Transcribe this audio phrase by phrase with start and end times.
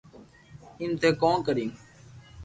[0.79, 1.69] ايم ٿي ڪون ڪريو